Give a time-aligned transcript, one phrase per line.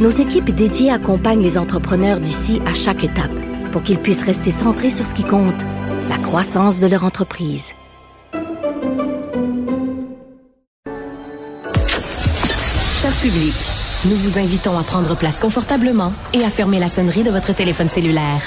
[0.00, 3.30] nos équipes dédiées accompagnent les entrepreneurs d'ici à chaque étape
[3.70, 5.60] pour qu'ils puissent rester centrés sur ce qui compte,
[6.08, 7.72] la croissance de leur entreprise.
[13.02, 13.54] Cher public,
[14.06, 17.88] nous vous invitons à prendre place confortablement et à fermer la sonnerie de votre téléphone
[17.88, 18.42] cellulaire.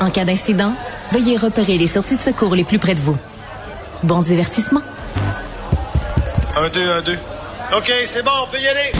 [0.00, 0.74] En cas d'incident,
[1.12, 3.16] veuillez repérer les sorties de secours les plus près de vous.
[4.02, 4.82] Bon divertissement.
[6.56, 7.18] Un, deux, un, deux.
[7.76, 8.92] OK, c'est bon, on peut y aller.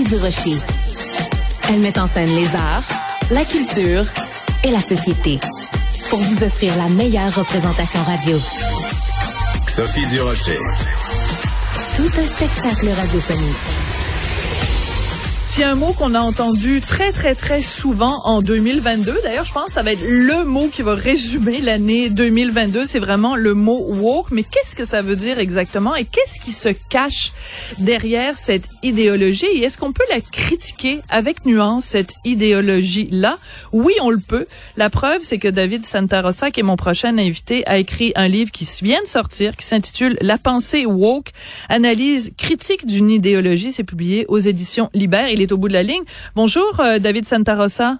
[0.00, 0.56] Sophie Durocher.
[1.68, 2.82] Elle met en scène les arts,
[3.30, 4.04] la culture
[4.64, 5.38] et la société
[6.08, 8.38] pour vous offrir la meilleure représentation radio.
[9.66, 10.58] Sophie Durocher.
[11.96, 13.79] Tout un spectacle radiophonique.
[15.50, 19.18] C'est un mot qu'on a entendu très, très, très souvent en 2022.
[19.24, 22.86] D'ailleurs, je pense que ça va être le mot qui va résumer l'année 2022.
[22.86, 24.30] C'est vraiment le mot woke.
[24.30, 25.96] Mais qu'est-ce que ça veut dire exactement?
[25.96, 27.32] Et qu'est-ce qui se cache
[27.78, 29.46] derrière cette idéologie?
[29.46, 33.36] Et est-ce qu'on peut la critiquer avec nuance, cette idéologie-là?
[33.72, 34.46] Oui, on le peut.
[34.76, 38.52] La preuve, c'est que David Santarossa, qui est mon prochain invité, a écrit un livre
[38.52, 41.32] qui vient de sortir, qui s'intitule La pensée woke,
[41.68, 43.72] analyse critique d'une idéologie.
[43.72, 45.39] C'est publié aux éditions Libère.
[45.42, 46.02] Est au bout de la ligne.
[46.34, 47.98] Bonjour, euh, David Santarossa.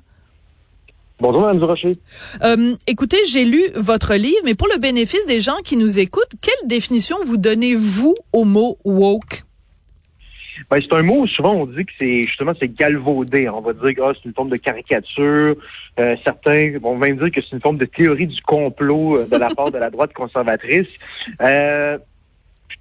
[1.20, 1.98] Bonjour, Mme Durocher.
[2.42, 6.32] Euh, écoutez, j'ai lu votre livre, mais pour le bénéfice des gens qui nous écoutent,
[6.40, 9.44] quelle définition vous donnez-vous au mot woke?
[10.70, 13.48] Ben, c'est un mot, souvent on dit que c'est justement c'est galvaudé.
[13.48, 15.56] On va dire que ah, c'est une forme de caricature.
[15.98, 19.36] Euh, certains vont même dire que c'est une forme de théorie du complot euh, de
[19.36, 20.88] la part de la droite conservatrice.
[21.40, 21.98] Euh,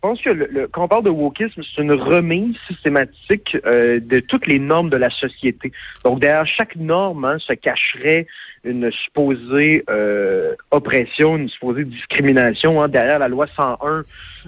[0.02, 4.20] pense que le, le- quand on parle de wokisme, c'est une remise systématique euh, de
[4.20, 5.72] toutes les normes de la société.
[6.04, 8.26] Donc derrière chaque norme hein, se cacherait
[8.64, 12.82] une supposée euh, oppression, une supposée discrimination.
[12.82, 12.88] hein.
[12.88, 14.04] derrière la loi 101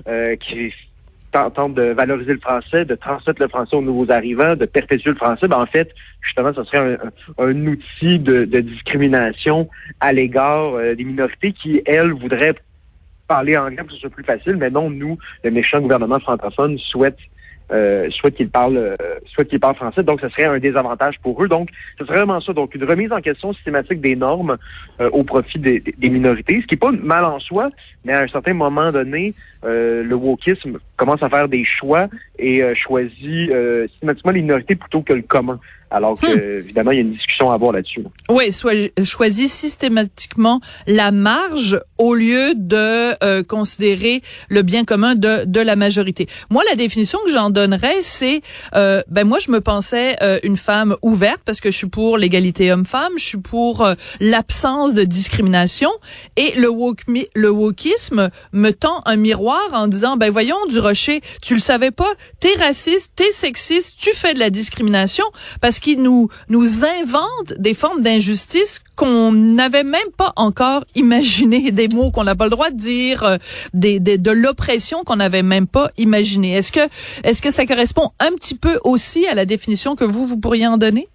[0.08, 0.74] euh, qui
[1.32, 5.16] tente de valoriser le français, de transmettre le français aux nouveaux arrivants, de perpétuer le
[5.16, 5.90] français, ben en fait,
[6.22, 9.70] justement, ce serait un, un- un outil de, de discrimination
[10.02, 12.56] à l'égard euh, des minorités qui, elles, voudraient
[13.36, 15.16] parler anglais que ce soit plus facile, mais non, nous,
[15.46, 17.22] le méchant gouvernement francophone souhaite
[17.72, 18.96] euh, souhaite qu'ils parlent euh,
[19.32, 21.48] souhaite qu'ils parlent français, donc ce serait un désavantage pour eux.
[21.48, 22.52] Donc, ce serait vraiment ça.
[22.52, 24.58] Donc, une remise en question systématique des normes
[25.00, 27.66] euh, au profit des, des- minorités, ce qui n'est pas mal en soi,
[28.04, 32.62] mais à un certain moment donné, euh, le wokisme commence à faire des choix et
[32.62, 35.58] euh, choisit euh, systématiquement les minorités plutôt que le commun.
[35.92, 38.02] Alors que, évidemment, il y a une discussion à avoir là-dessus.
[38.02, 38.10] là.
[38.30, 45.44] Oui, soit choisit systématiquement la marge au lieu de euh, considérer le bien commun de,
[45.46, 46.28] de la majorité.
[46.50, 48.42] Moi, la définition que j'en donnerais, c'est
[48.76, 52.18] euh, ben moi je me pensais euh, une femme ouverte parce que je suis pour
[52.18, 55.90] l'égalité homme-femme, je suis pour euh, l'absence de discrimination
[56.38, 57.02] et le woke
[57.36, 61.92] le wokisme me tend un miroir en disant ben voyons du rocher, tu le savais
[61.92, 65.26] pas, t'es raciste, t'es sexiste, tu fais de la discrimination
[65.60, 71.88] parce qu'il nous nous invente des formes d'injustice qu'on n'avait même pas encore imaginé, des
[71.90, 73.38] mots qu'on n'a pas le droit de dire, euh,
[73.74, 76.54] des, des- de l'oppression qu'on n'avait même pas imaginé.
[76.54, 76.88] Est-ce que
[77.24, 80.68] est-ce que ça correspond un petit peu aussi à la définition que vous vous pourriez
[80.68, 81.08] en donner?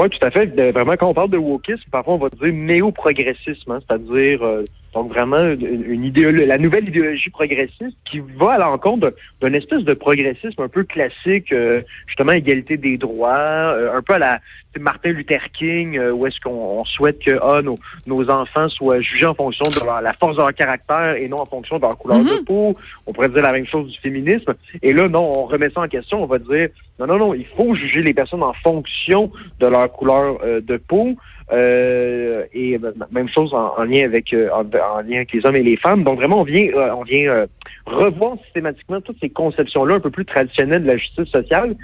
[0.00, 0.46] Oui, tout à fait.
[0.46, 4.64] De- Vraiment, quand on parle de wokisme, parfois on va dire néo-progressisme, hein, c'est-à-dire euh,
[4.94, 9.84] donc vraiment une, une idéolo- la nouvelle idéologie progressiste qui va à l'encontre d'un espèce
[9.84, 13.30] de progressisme un peu classique, euh, justement égalité des droits,
[13.74, 14.40] euh, un peu à la
[14.78, 16.50] Martin Luther King, euh, où est-ce qu'on
[16.80, 20.36] on souhaite que ah, nos, nos enfants soient jugés en fonction de leur- la force
[20.36, 22.76] de leur caractère et non en fonction de leur couleur de peau.
[23.06, 24.54] On pourrait dire la même chose du féminisme.
[24.82, 26.22] Et là, non, on remet ça en question.
[26.22, 26.68] On va dire
[27.00, 30.76] non, non, non, il faut juger les personnes en fonction de leur couleur euh, de
[30.76, 31.16] peau.
[31.52, 35.44] Euh, et euh, même chose en, en lien avec euh, en, en lien avec les
[35.44, 36.04] hommes et les femmes.
[36.04, 37.46] Donc vraiment, on vient euh, on vient
[37.86, 41.76] revoir systématiquement toutes ces conceptions-là un peu plus traditionnelles de la justice sociale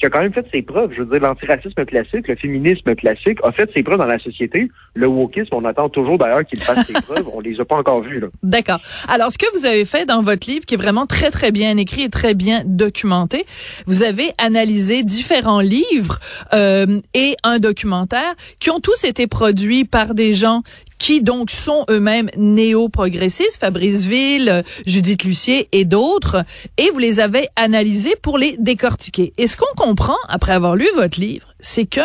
[0.00, 0.92] qui a quand même fait ses preuves.
[0.96, 4.70] Je veux dire, l'antiracisme classique, le féminisme classique a fait ses preuves dans la société.
[4.94, 7.28] Le wokisme, on attend toujours d'ailleurs qu'il fasse ses preuves.
[7.32, 8.18] On les a pas encore vues.
[8.18, 8.28] Là.
[8.42, 8.80] D'accord.
[9.08, 11.76] Alors, ce que vous avez fait dans votre livre, qui est vraiment très, très bien
[11.76, 13.44] écrit et très bien documenté,
[13.86, 16.18] vous avez analysé différents livres
[16.54, 20.62] euh, et un documentaire qui ont tous été produits par des gens
[21.00, 26.44] qui donc sont eux-mêmes néo-progressistes, Fabrice Ville, Judith Lucier et d'autres,
[26.76, 29.32] et vous les avez analysés pour les décortiquer.
[29.38, 32.02] Et ce qu'on comprend après avoir lu votre livre, c'est que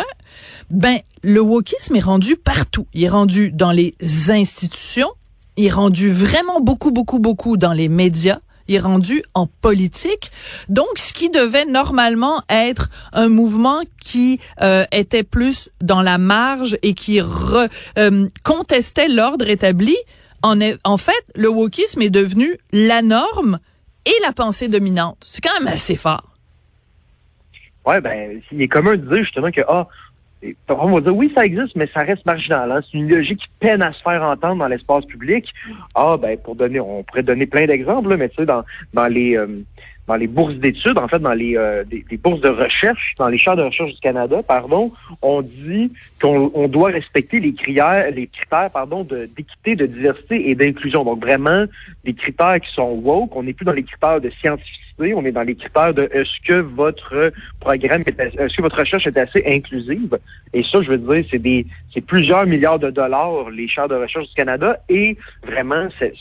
[0.70, 2.86] ben le wokisme est rendu partout.
[2.94, 3.94] Il est rendu dans les
[4.30, 5.10] institutions,
[5.58, 10.30] il est rendu vraiment beaucoup beaucoup beaucoup dans les médias est rendu en politique.
[10.68, 16.78] Donc, ce qui devait normalement être un mouvement qui euh, était plus dans la marge
[16.82, 19.96] et qui euh, contestait l'ordre établi,
[20.42, 23.58] en, en fait, le wokisme est devenu la norme
[24.04, 25.18] et la pensée dominante.
[25.24, 26.32] C'est quand même assez fort.
[27.84, 29.86] Ouais, ben, il est commun de dire justement que ah,
[30.68, 32.70] on va dire oui, ça existe, mais ça reste marginal.
[32.70, 32.80] Hein.
[32.82, 35.52] C'est une logique qui peine à se faire entendre dans l'espace public.
[35.94, 39.36] Ah, ben pour donner, on pourrait donner plein d'exemples, mais tu sais, dans, dans les
[39.36, 39.46] euh,
[40.06, 43.38] dans les bourses d'études, en fait, dans les, euh, des, bourses de recherche, dans les
[43.38, 44.92] chaires de recherche du Canada, pardon,
[45.22, 50.54] on dit qu'on on doit respecter les critères, les critères, pardon, d'équité, de, diversité et
[50.54, 51.04] d'inclusion.
[51.04, 51.64] Donc vraiment
[52.04, 53.34] des critères qui sont woke.
[53.34, 56.46] On n'est plus dans les critères de scientificité, on est dans les critères de est-ce
[56.46, 60.18] que votre programme, est-ce que votre recherche est assez inclusive?
[60.52, 63.94] Et ça, je veux dire, c'est des, c'est plusieurs milliards de dollars les chaires de
[63.94, 66.14] recherche du Canada et vraiment, cette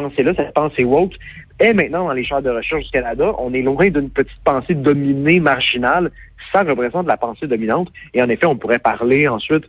[0.00, 1.14] pensée-là, cette pensée woke,
[1.60, 3.32] et maintenant dans les chaires de recherche du Canada.
[3.38, 6.10] On est loin d'une petite pensée dominée, marginale.
[6.52, 7.88] Ça représente la pensée dominante.
[8.12, 9.64] Et en effet, on pourrait parler ensuite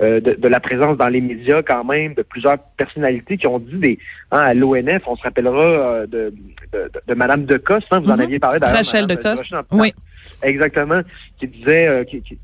[0.00, 3.76] euh, de, la présence dans les médias quand même de plusieurs personnalités qui ont dit
[3.76, 3.98] des
[4.30, 6.34] hein, à l'ONF, on se rappellera euh, de,
[6.72, 8.22] de, de, Madame Decoste, hein, vous en mm-hmm.
[8.22, 8.76] aviez parlé d'ailleurs.
[8.76, 9.54] Rachel Decoste.
[9.70, 9.94] Oui.
[10.42, 11.00] Exactement,
[11.38, 12.38] qui disait, euh, qui, qui,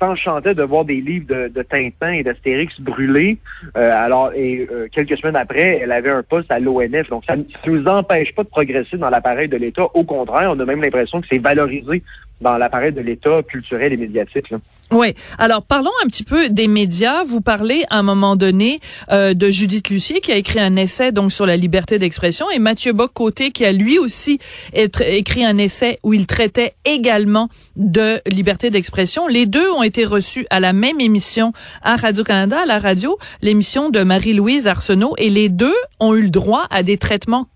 [0.00, 3.38] s'enchantait de voir des livres de, de Tintin et d'Astérix brûlés.
[3.76, 7.08] Euh, alors, et euh, quelques semaines après, elle avait un poste à l'ONF.
[7.10, 9.84] Donc, ça ne nous empêche pas de progresser dans l'appareil de l'État.
[9.94, 12.02] Au contraire, on a même l'impression que c'est valorisé
[12.40, 14.50] dans l'appareil de l'État culturel et médiatique.
[14.50, 14.58] Là.
[14.92, 15.14] Oui.
[15.38, 17.22] Alors parlons un petit peu des médias.
[17.22, 18.80] Vous parlez à un moment donné
[19.12, 22.58] euh, de Judith Lucier qui a écrit un essai donc sur la liberté d'expression et
[22.58, 24.40] Mathieu Bock-Côté qui a lui aussi
[24.74, 29.28] écrit un essai où il traitait également de liberté d'expression.
[29.28, 31.52] Les deux ont été reçus à la même émission
[31.82, 36.30] à Radio-Canada, à la radio, l'émission de Marie-Louise Arsenault et les deux ont eu le
[36.30, 37.46] droit à des traitements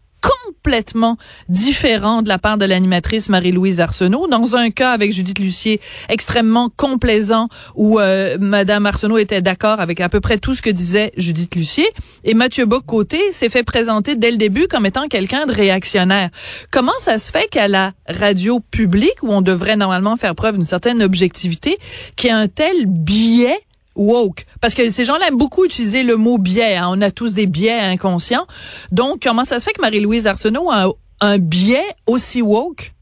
[0.64, 1.18] complètement
[1.50, 4.28] différent de la part de l'animatrice Marie-Louise Arsenault.
[4.28, 5.78] Dans un cas avec Judith Lucier,
[6.08, 10.70] extrêmement complaisant, où euh, Madame Arsenault était d'accord avec à peu près tout ce que
[10.70, 11.86] disait Judith Lucier.
[12.24, 16.30] Et Mathieu Bock-Côté s'est fait présenter dès le début comme étant quelqu'un de réactionnaire.
[16.70, 20.64] Comment ça se fait qu'à la radio publique, où on devrait normalement faire preuve d'une
[20.64, 21.76] certaine objectivité,
[22.16, 23.60] qu'il y a un tel biais
[23.94, 24.44] woke.
[24.60, 26.76] Parce que ces gens-là aiment beaucoup utiliser le mot biais.
[26.76, 26.88] Hein.
[26.90, 28.46] On a tous des biais inconscients.
[28.92, 30.88] Donc, comment ça se fait que Marie-Louise Arsenault a
[31.20, 32.94] un biais aussi woke?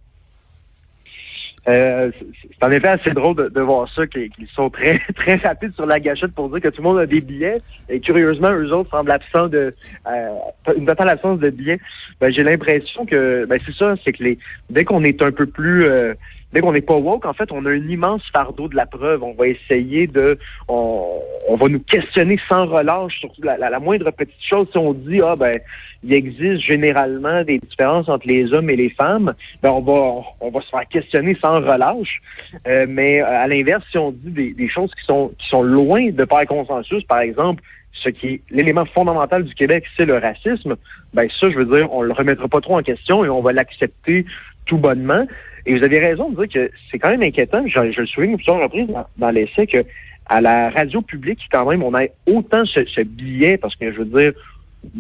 [1.69, 2.11] Euh,
[2.43, 6.00] c'est en effet assez drôle de, voir ça, qu'ils sont très très rapides sur la
[6.00, 7.59] gâchette pour dire que tout le monde a des billets.
[7.89, 9.73] Et curieusement, eux autres semblent absents de
[10.11, 10.29] euh,
[10.77, 11.79] une totale absence de billets.
[12.21, 14.39] Ben, j'ai l'impression que ben, c'est ça, c'est que les
[14.71, 16.15] dès qu'on est un peu plus euh,
[16.52, 19.22] dès qu'on n'est pas woke, en fait, on a un immense fardeau de la preuve.
[19.22, 20.38] On va essayer de,
[20.69, 21.20] on,
[21.56, 24.69] va nous questionner sans relâche sur la, la, moindre petite chose.
[24.70, 25.60] Si on dit, ah ben,
[26.04, 30.50] il existe généralement des différences entre les hommes et les femmes, ben on va, on
[30.50, 32.20] va se faire questionner sans relâche.
[32.66, 36.10] Euh, mais à l'inverse, si on dit des, des, choses qui sont, qui sont loin
[36.10, 37.62] de faire consensus, par exemple,
[37.93, 40.76] ce qui est l'élément fondamental du Québec, c'est le racisme,
[41.14, 43.52] ben ça, je veux dire, on le remettra pas trop en question et on va
[43.52, 44.25] l'accepter
[44.66, 45.26] tout bonnement.
[45.67, 47.62] Et vous avez raison de dire que c'est quand même inquiétant.
[47.67, 49.84] Je, le souligne plusieurs reprises dans, l'essai que
[50.27, 53.98] à la radio publique, quand même, on a autant ce, ce billet, parce que je
[53.98, 54.32] veux dire,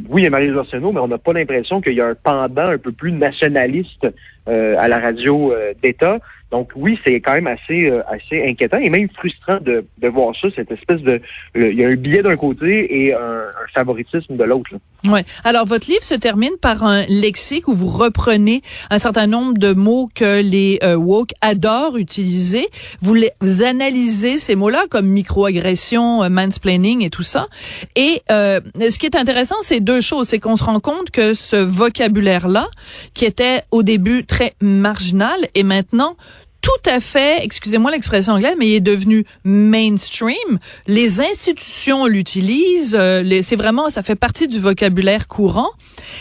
[0.08, 2.14] oui, il y a Marie Arsenault, mais on n'a pas l'impression qu'il y a un
[2.14, 4.06] pendant un peu plus nationaliste
[4.48, 6.18] euh, à la radio euh, d'État.
[6.52, 10.36] Donc oui, c'est quand même assez euh, assez inquiétant et même frustrant de, de voir
[10.36, 11.20] ça, cette espèce de
[11.54, 13.42] il y a un billet d'un côté et un,
[13.74, 14.70] favoritisme de l'autre.
[15.04, 15.24] Ouais.
[15.44, 19.72] Alors votre livre se termine par un lexique où vous reprenez un certain nombre de
[19.72, 22.68] mots que les euh, woke adorent utiliser.
[23.00, 27.48] Vous, les, vous analysez ces mots-là comme microagression, euh, mansplaining et tout ça.
[27.96, 31.34] Et euh, ce qui est intéressant, c'est deux choses, c'est qu'on se rend compte que
[31.34, 32.68] ce vocabulaire-là,
[33.14, 36.16] qui était au début très marginal, est maintenant
[36.62, 40.60] tout à fait, excusez-moi l'expression anglaise, mais il est devenu mainstream.
[40.86, 42.96] Les institutions l'utilisent.
[42.98, 45.70] Euh, c'est vraiment, ça fait partie du vocabulaire courant.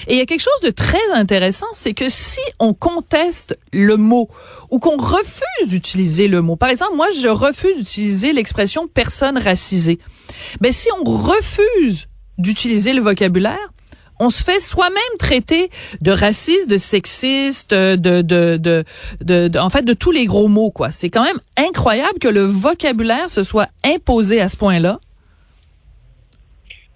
[0.07, 3.97] Et il y a quelque chose de très intéressant, c'est que si on conteste le
[3.97, 4.29] mot
[4.71, 9.99] ou qu'on refuse d'utiliser le mot, par exemple, moi, je refuse d'utiliser l'expression personne racisée.
[10.59, 12.07] Ben, si on refuse
[12.39, 13.71] d'utiliser le vocabulaire,
[14.21, 18.83] on se fait soi-même traiter de raciste, de sexiste, de, de, de,
[19.21, 20.91] de, en fait, de tous les gros mots, quoi.
[20.91, 24.99] C'est quand même incroyable que le vocabulaire se soit imposé à ce point-là.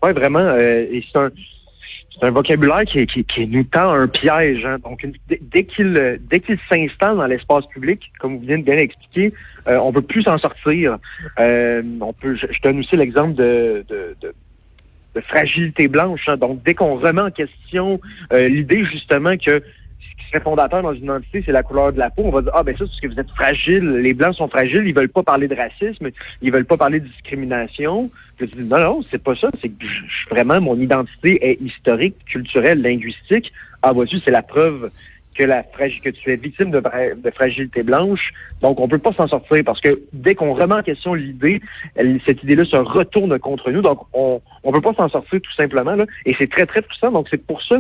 [0.04, 0.40] Ouais, vraiment.
[0.40, 4.64] euh, c'est un, vocabulaire qui, nous tend un piège.
[4.66, 4.78] hein.
[4.84, 8.78] Donc, dès- qu'il euh, dès qu'il s'installe dans l'espace public, comme vous venez de bien
[8.78, 9.34] expliquer,
[9.68, 10.98] euh, on peut plus s'en sortir.
[11.40, 12.36] Euh, on peut.
[12.36, 13.84] Je, donne aussi l'exemple de,
[15.16, 16.28] de fragilité blanche.
[16.28, 16.38] hein.
[16.38, 18.00] Donc, dès qu'on remet en question
[18.34, 22.00] euh, l'idée justement que ce qui serait fondateur dans une identité, c'est la couleur de
[22.00, 22.24] la peau.
[22.26, 24.48] On va dire, ah ben ça, c'est parce que vous êtes fragile, les Blancs sont
[24.48, 26.10] fragiles, ils veulent pas parler de racisme,
[26.42, 28.10] ils veulent pas parler de discrimination.
[28.40, 29.86] Je dis, non, non, c'est pas ça, c'est que
[30.30, 33.52] vraiment, mon identité est historique, culturelle, linguistique.
[33.82, 34.90] Ah, vois-tu, c'est la preuve
[35.36, 38.32] que la que tu es victime de, fra- de fragilité blanche.
[38.62, 41.62] Donc, on peut pas s'en sortir parce que dès qu'on remet en question l'idée,
[42.26, 43.82] cette idée-là se retourne contre nous.
[43.82, 45.96] Donc, on on peut pas s'en sortir tout simplement.
[45.96, 47.12] Là, et c'est très, très puissant.
[47.12, 47.78] Donc, c'est pour ça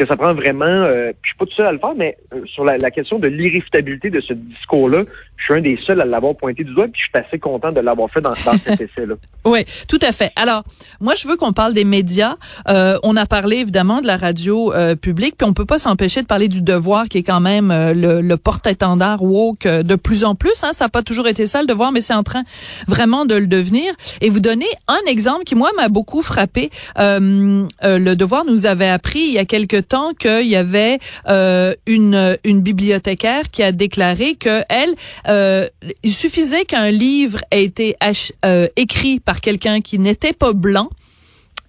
[0.00, 2.40] que ça prend vraiment, euh, je suis pas tout seul à le faire, mais euh,
[2.46, 5.02] sur la, la question de l'irréfutabilité de ce discours-là,
[5.40, 7.72] je suis un des seuls à l'avoir pointé du doigt, puis je suis assez content
[7.72, 9.14] de l'avoir fait dans, dans cet essai-là.
[9.44, 10.32] Oui, tout à fait.
[10.36, 10.64] Alors,
[11.00, 12.36] moi, je veux qu'on parle des médias.
[12.68, 16.20] Euh, on a parlé évidemment de la radio euh, publique, puis on peut pas s'empêcher
[16.22, 19.96] de parler du devoir, qui est quand même euh, le, le porte-étendard woke euh, de
[19.96, 20.62] plus en plus.
[20.62, 20.72] Hein.
[20.72, 22.42] Ça n'a pas toujours été ça le devoir, mais c'est en train
[22.86, 23.92] vraiment de le devenir.
[24.20, 26.70] Et vous donner un exemple qui moi m'a beaucoup frappé.
[26.96, 29.80] Le devoir nous avait appris il y a quelque
[30.18, 34.94] qu'il y avait euh, une une bibliothécaire qui a déclaré que elle,
[35.28, 35.68] euh,
[36.02, 37.96] il suffisait qu'un livre ait été
[38.44, 40.90] euh, écrit par quelqu'un qui n'était pas blanc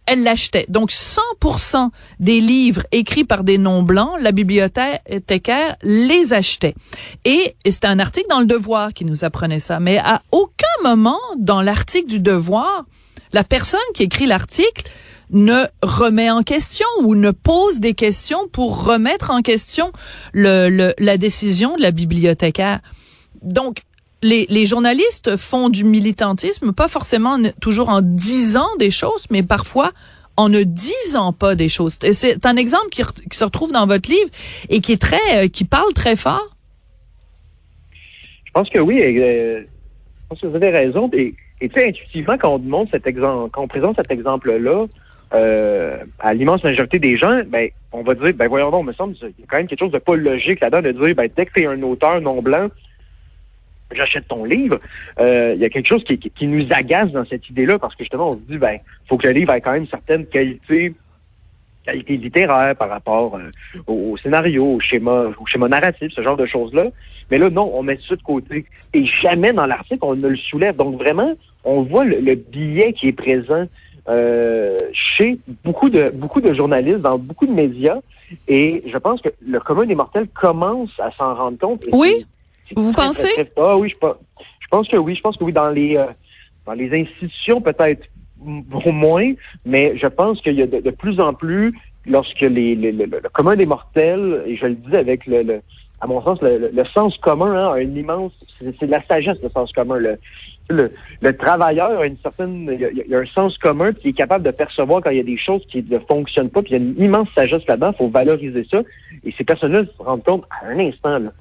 [0.08, 0.66] elle l'achetait.
[0.68, 6.74] Donc 100% des livres écrits par des non-blancs, la bibliothécaire les achetait.
[7.24, 9.80] Et, et c'était un article dans le Devoir qui nous apprenait ça.
[9.80, 12.86] Mais à aucun moment dans l'article du Devoir,
[13.32, 14.84] la personne qui écrit l'article
[15.32, 19.92] ne remet en question ou ne pose des questions pour remettre en question
[20.34, 22.82] le, le- la décision de la bibliothécaire.
[23.42, 23.82] Donc,
[24.22, 29.92] les, les journalistes font du militantisme, pas forcément toujours en disant des choses, mais parfois
[30.38, 31.98] en ne disant pas des choses.
[32.14, 34.30] C'est un exemple qui, qui se retrouve dans votre livre
[34.70, 36.56] et qui est très, euh, qui parle très fort.
[38.46, 41.10] Je pense que oui, euh, je pense que vous avez raison.
[41.14, 44.88] Et, et tu sais, intuitivement, quand on montre cet exemple, quand on présente cet exemple-là,
[45.34, 49.16] euh, à l'immense majorité des gens, ben, on va dire, ben voyons donc, me semble,
[49.22, 51.46] il y a quand même quelque chose de pas logique là-dedans de dire, ben, dès
[51.46, 52.70] que tu es un auteur non blanc,
[53.94, 54.80] j'achète ton livre.
[55.20, 57.96] Euh, il y a quelque chose qui, qui, qui nous agace dans cette idée-là parce
[57.96, 60.26] que justement, on se dit, ben, faut que le livre ait quand même une certaine
[60.26, 60.94] qualité
[62.08, 63.50] littéraire par rapport euh,
[63.88, 66.88] au, scénario, au schéma, au schéma narratif, ce genre de choses-là.
[67.30, 68.66] Mais là, non, on met ça de côté.
[68.94, 70.76] Et jamais dans l'article, on ne le soulève.
[70.76, 71.34] Donc vraiment,
[71.64, 72.36] on voit le, le
[72.92, 73.68] qui est présent
[74.10, 78.00] euh, chez beaucoup de beaucoup de journalistes, dans beaucoup de médias.
[78.48, 81.84] Et je pense que le commun des mortels commence à s'en rendre compte.
[81.92, 82.14] Oui?
[82.18, 82.26] c'est-
[82.70, 83.28] c'est Vous très, pensez?
[83.34, 84.16] très, très- Ah oui, je, pense-
[84.60, 85.16] je pense que oui.
[85.16, 86.06] Je pense que oui, dans les euh,
[86.66, 88.08] dans les institutions peut-être
[88.46, 89.34] m- moins,
[89.66, 91.74] mais je pense qu'il y a de, de plus en plus,
[92.06, 95.62] lorsque les, les- le, le commun des mortels, et je le dis avec le, le-
[96.00, 98.92] à mon sens, le, le- le sens commun hein, a un immense, c'est c'est de
[98.92, 99.98] la sagesse, le sens commun.
[99.98, 100.18] Le,
[100.72, 104.14] le, le travailleur a une certaine, il y a, un sens commun puis il est
[104.14, 106.78] capable de percevoir quand il y a des choses qui ne fonctionnent pas, puis il
[106.78, 107.92] y a une immense sagesse là-dedans.
[107.94, 108.82] Il faut valoriser ça.
[109.24, 111.32] Et ces personnes-là se rendent compte à un instant, là,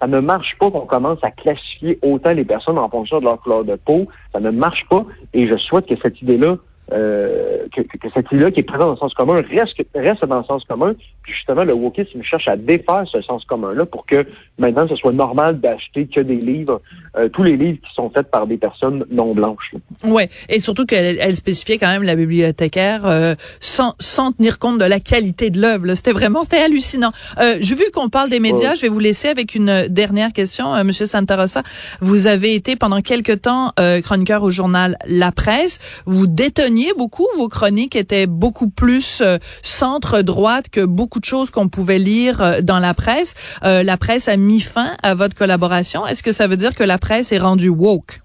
[0.00, 3.40] ça ne marche pas qu'on commence à classifier autant les personnes en fonction de leur
[3.40, 4.06] couleur de peau.
[4.32, 5.04] Ça ne marche pas.
[5.34, 6.56] Et je souhaite que cette idée-là,
[6.92, 10.38] euh, que- que cette idée-là qui est présente dans le sens commun reste, reste dans
[10.38, 10.94] le sens commun.
[11.28, 14.24] Puis justement, le wokisme cherche à défaire ce sens commun-là pour que
[14.58, 16.80] maintenant ce soit normal d'acheter que des livres,
[17.18, 19.74] euh, tous les livres qui sont faits par des personnes non blanches.
[20.04, 24.78] Ouais, et surtout qu'elle elle spécifiait quand même la bibliothécaire euh, sans sans tenir compte
[24.78, 25.94] de la qualité de l'œuvre.
[25.96, 27.12] C'était vraiment c'était hallucinant.
[27.38, 28.76] Euh, J'ai vu qu'on parle des médias, Ouais.
[28.76, 31.62] je vais vous laisser avec une dernière question, euh, Monsieur Santarossa.
[32.00, 35.78] Vous avez été pendant quelque temps euh, chroniqueur au journal La Presse.
[36.06, 41.50] Vous déteniez beaucoup, vos chroniques étaient beaucoup plus euh, centre droite que beaucoup de choses
[41.50, 43.34] qu'on pouvait lire euh, dans la presse.
[43.64, 46.06] Euh, la presse a mis fin à votre collaboration.
[46.06, 48.20] Est-ce que ça veut dire que la presse est rendue woke?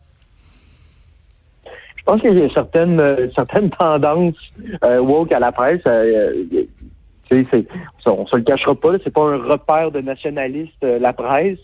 [1.66, 4.36] Je pense qu'il y a certaines, euh, certaines tendances
[4.82, 5.82] woke à la presse.
[7.30, 7.68] c'est-
[8.04, 11.58] ça, on se le cachera pas, c'est pas un repère de nationalistes, la presse.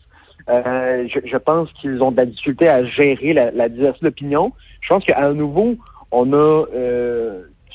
[0.48, 4.52] Je, pense qu'ils ont de la difficulté à gérer la, diversité d'opinion.
[4.82, 5.76] Je pense qu'à nouveau,
[6.12, 6.64] on a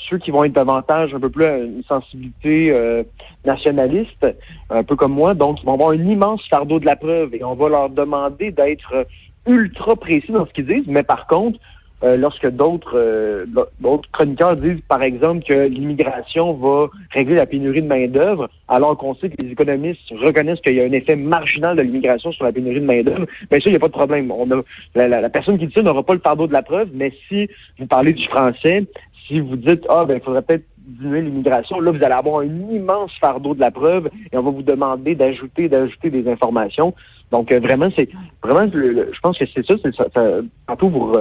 [0.09, 3.03] ceux qui vont être davantage un peu plus à une sensibilité euh,
[3.45, 4.27] nationaliste,
[4.71, 7.45] un peu comme moi, donc ils vont avoir un immense fardeau de la preuve et
[7.45, 9.07] on va leur demander d'être
[9.47, 11.59] ultra précis dans ce qu'ils disent, mais par contre,
[12.05, 13.47] euh, lorsque d'autres euh,
[13.81, 19.15] d'autres chroniqueurs disent, par exemple, que l'immigration va régler la pénurie de main-d'œuvre, alors qu'on
[19.15, 22.53] sait que les économistes reconnaissent qu'il y a un effet marginal de l'immigration sur la
[22.53, 24.31] pénurie de main-d'œuvre, bien sûr, il n'y a pas de problème.
[24.33, 24.61] On a,
[24.95, 27.49] la, la, personne qui dit ça n'aura pas le fardeau de la preuve, mais si
[27.79, 28.85] vous parlez du français,
[29.27, 32.71] si vous dites, ah, ben, il faudrait peut-être diminuer l'immigration, là, vous allez avoir un
[32.71, 36.95] immense fardeau de la preuve et on va vous demander d'ajouter, d'ajouter des informations.
[37.31, 38.09] Donc, euh, vraiment, c'est
[38.43, 41.17] vraiment, je pense que c'est ça, c'est ça, ça, tantôt vous,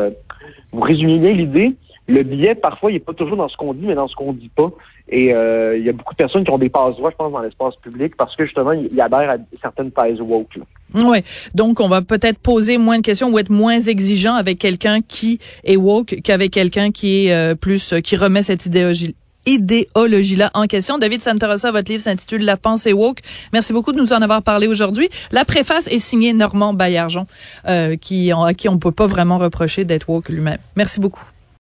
[0.74, 1.76] vous résumez bien l'idée.
[2.08, 4.34] Le biais, parfois, il n'est pas toujours dans ce qu'on dit, mais dans ce qu'on
[4.34, 4.72] dit pas.
[5.10, 7.42] Et euh, il y a beaucoup de personnes qui ont des passe-voix, je pense, dans
[7.42, 10.60] l'espace public, parce que justement, ils adhèrent à certaines thèses woke.
[10.96, 11.24] Oui,
[11.56, 15.40] donc on va peut-être poser moins de questions ou être moins exigeant avec quelqu'un qui
[15.64, 20.98] est woke qu'avec quelqu'un qui est euh, plus qui remet cette idéologie idéologie-là en question.
[20.98, 23.20] David Santarossa, votre livre s'intitule La pensée woke.
[23.52, 25.10] Merci beaucoup de nous en avoir parlé aujourd'hui.
[25.32, 27.28] La préface est signée Normand Baillargeon,
[27.68, 30.60] euh, qui, à qui on peut pas vraiment reprocher d'être woke lui-même.
[30.76, 31.33] Merci beaucoup.